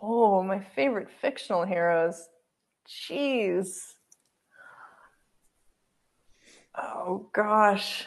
[0.00, 2.28] Oh, my favorite fictional heroes.
[2.86, 3.97] Jeez.
[6.80, 8.06] Oh gosh.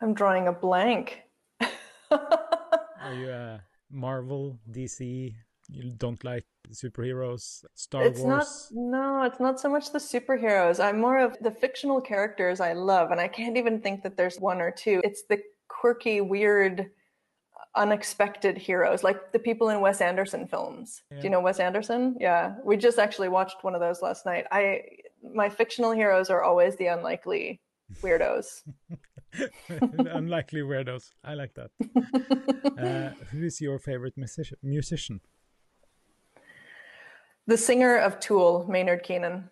[0.00, 1.22] I'm drawing a blank.
[2.10, 5.34] Are you a Marvel, DC?
[5.68, 8.70] You don't like superheroes, Star it's Wars?
[8.72, 10.82] Not, no, it's not so much the superheroes.
[10.84, 14.38] I'm more of the fictional characters I love, and I can't even think that there's
[14.38, 15.00] one or two.
[15.02, 16.90] It's the quirky, weird,
[17.74, 21.02] unexpected heroes, like the people in Wes Anderson films.
[21.10, 21.18] Yeah.
[21.18, 22.16] Do you know Wes Anderson?
[22.20, 24.46] Yeah, we just actually watched one of those last night.
[24.52, 24.82] I
[25.34, 27.60] my fictional heroes are always the unlikely
[28.02, 28.62] weirdos.
[29.68, 31.10] unlikely weirdos.
[31.24, 31.70] I like that.
[32.78, 34.14] uh, who is your favorite
[34.62, 35.20] musician?
[37.46, 39.50] The singer of Tool, Maynard Keenan.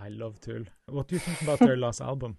[0.00, 0.64] I love Tool.
[0.86, 2.38] What do you think about their last album?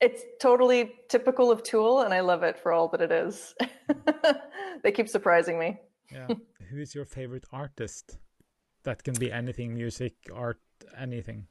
[0.00, 3.54] It's totally typical of Tool, and I love it for all that it is.
[4.82, 5.78] they keep surprising me.
[6.12, 6.28] yeah.
[6.70, 8.18] Who is your favorite artist?
[8.86, 10.60] That can be anything music, art,
[10.96, 11.48] anything.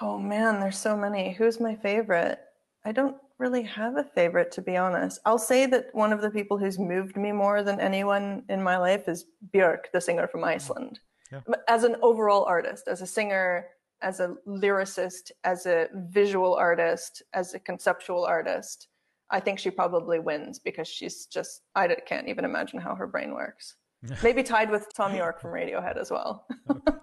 [0.00, 1.34] Oh man, there's so many.
[1.34, 2.40] Who's my favorite?
[2.82, 5.20] I don't really have a favorite to be honest.
[5.26, 8.78] I'll say that one of the people who's moved me more than anyone in my
[8.78, 10.56] life is Björk, the singer from mm-hmm.
[10.56, 11.00] Iceland.
[11.30, 11.40] Yeah.
[11.68, 13.66] As an overall artist, as a singer,
[14.00, 18.88] as a lyricist, as a visual artist, as a conceptual artist,
[19.28, 23.34] I think she probably wins because she's just, I can't even imagine how her brain
[23.34, 23.76] works.
[24.22, 26.46] Maybe tied with Thom Yorke from Radiohead as well.
[26.70, 26.96] okay.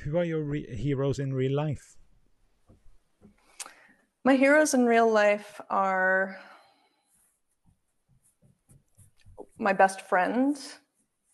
[0.04, 1.96] Who are your heroes in real life?
[4.24, 6.40] My heroes in real life are
[9.58, 10.56] my best friend,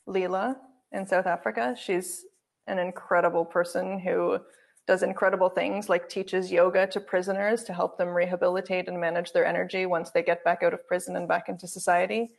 [0.07, 0.57] Leela,
[0.93, 1.74] in South Africa.
[1.78, 2.26] She's
[2.66, 4.39] an incredible person who
[4.87, 9.47] does incredible things like teaches yoga to prisoners to help them rehabilitate and manage their
[9.47, 12.33] energy once they get back out of prison and back into society.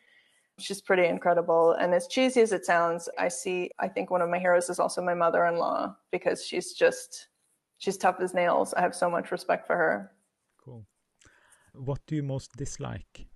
[0.62, 1.74] She's pretty incredible.
[1.74, 4.80] And as cheesy as it sounds, I see, I think one of my heroes is
[4.80, 7.28] also my mother in law because she's just,
[7.78, 8.74] she's tough as nails.
[8.74, 10.12] I have so much respect for her.
[10.64, 10.86] Cool.
[11.74, 13.28] What do you most dislike?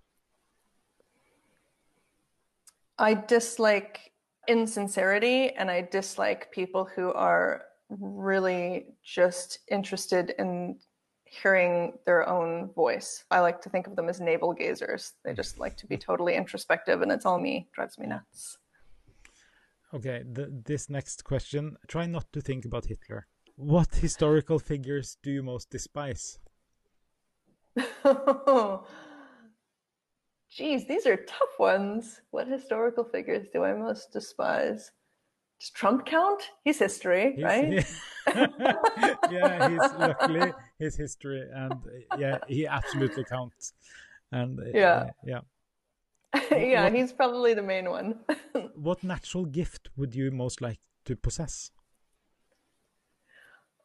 [2.97, 4.11] I dislike
[4.47, 10.77] insincerity and I dislike people who are really just interested in
[11.35, 13.25] hearing their own voice.
[13.31, 15.13] I like to think of them as navel gazers.
[15.23, 15.35] They hmm.
[15.35, 17.67] just like to be totally introspective and it's all me.
[17.73, 18.57] Drives me nuts.
[19.93, 23.27] Okay, the, this next question try not to think about Hitler.
[23.55, 26.39] What historical figures do you most despise?
[30.49, 32.21] Geez, these are tough ones.
[32.31, 34.91] What historical figures do I most despise?
[35.59, 36.51] does Trump count?
[36.63, 37.85] He's history, He's- right?
[39.31, 43.73] yeah, he's luckily his history, and uh, yeah, he absolutely counts.
[44.31, 45.09] And uh, Yeah.
[45.25, 45.41] yeah.
[46.51, 48.19] yeah, What- he's probably the main one.
[48.75, 51.71] What natural gift would you most like to possess?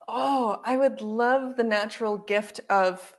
[0.09, 3.15] Oh, I would love the natural gift of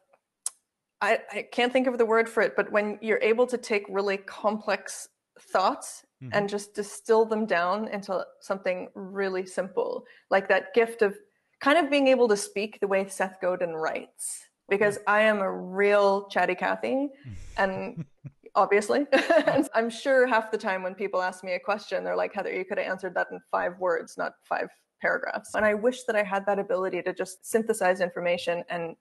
[1.04, 3.86] I, I can't think of the word for it, but when you're able to take
[3.90, 5.08] really complex
[5.40, 6.30] thoughts Mhm.
[6.34, 11.18] and just distill them down into something really simple, like that gift of
[11.62, 14.46] kind of being able to speak the way Seth Godin writes.
[14.68, 15.04] Because mm.
[15.08, 17.10] I am a real chatty Cathy,
[17.58, 18.06] and
[18.56, 19.06] obviously,
[19.48, 22.54] and I'm sure half the time when people ask me a question, they're like, Heather,
[22.54, 24.70] you could have answered that in five words, not five
[25.02, 25.56] paragraphs.
[25.56, 28.96] And I wish that I had that ability to just synthesize information and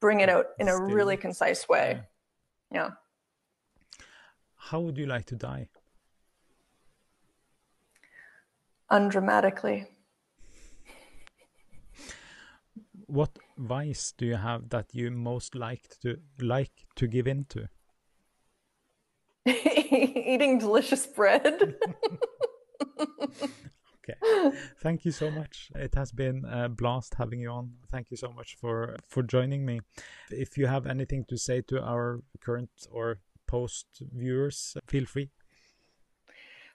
[0.00, 2.00] bring it out in a really concise way.
[2.70, 2.88] Yeah.
[2.88, 2.90] Yeah.
[4.56, 5.68] How would you like to die?
[8.90, 9.86] Undramatically.
[13.10, 17.68] What vice do you have that you most like to like to give into?
[19.46, 21.74] Eating delicious bread.
[24.02, 24.56] Okay.
[24.82, 25.70] Thank you so much.
[25.74, 27.74] It has been a blast having you on.
[27.90, 29.80] Thank you so much for for joining me.
[30.30, 35.30] If you have anything to say to our current or post viewers, feel free.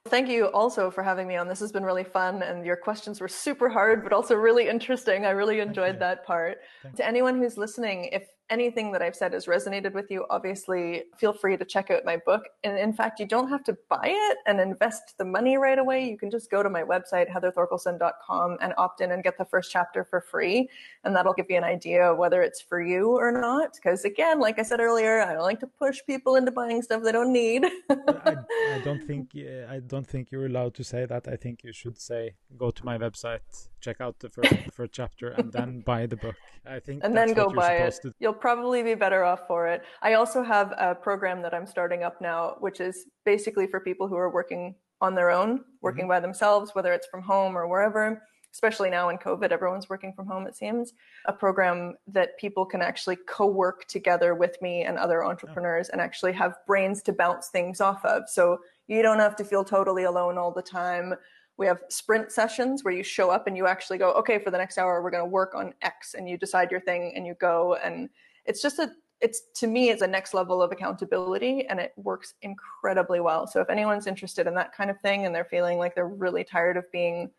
[0.07, 1.47] Thank you also for having me on.
[1.47, 5.25] This has been really fun, and your questions were super hard, but also really interesting.
[5.25, 6.59] I really enjoyed that part.
[6.83, 11.03] Thank To anyone who's listening, if anything that I've said has resonated with you, obviously
[11.17, 12.43] feel free to check out my book.
[12.63, 16.07] And in fact, you don't have to buy it and invest the money right away.
[16.07, 19.71] You can just go to my website, heatherthorkelson.com, and opt in and get the first
[19.71, 20.69] chapter for free.
[21.03, 23.73] And that'll give you an idea of whether it's for you or not.
[23.75, 27.03] Because again, like I said earlier, I don't like to push people into buying stuff
[27.03, 27.65] they don't need.
[27.89, 27.95] I,
[28.73, 31.27] I don't think I don't think you're allowed to say that.
[31.27, 35.29] I think you should say go to my website, check out the first, first chapter,
[35.29, 36.35] and then buy the book.
[36.65, 37.99] I think and that's then go buy it.
[38.19, 39.83] You'll probably be better off for it.
[40.01, 44.07] I also have a program that I'm starting up now, which is basically for people
[44.07, 46.09] who are working on their own, working mm-hmm.
[46.09, 48.21] by themselves, whether it's from home or wherever.
[48.53, 50.93] Especially now in COVID, everyone's working from home, it seems.
[51.25, 55.99] A program that people can actually co work together with me and other entrepreneurs and
[55.99, 58.29] actually have brains to bounce things off of.
[58.29, 61.15] So you don't have to feel totally alone all the time.
[61.57, 64.57] We have sprint sessions where you show up and you actually go, okay, for the
[64.57, 67.35] next hour, we're going to work on X and you decide your thing and you
[67.35, 67.75] go.
[67.75, 68.09] And
[68.45, 68.91] it's just a,
[69.21, 73.47] it's to me, it's a next level of accountability and it works incredibly well.
[73.47, 76.43] So if anyone's interested in that kind of thing and they're feeling like they're really
[76.43, 77.31] tired of being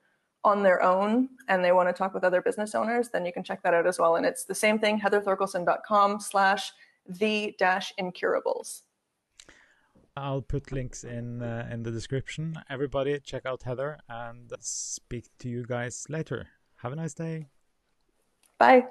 [0.44, 3.42] on their own and they want to talk with other business owners, then you can
[3.42, 4.16] check that out as well.
[4.16, 6.72] And it's the same thing, heatherthorkelson.com slash
[7.08, 8.84] the dash incurables.
[10.16, 12.56] I'll put links in uh, in the description.
[12.70, 16.48] Everybody, check out Heather and speak to you guys later.
[16.76, 17.48] Have a nice day.
[18.58, 18.86] Bye.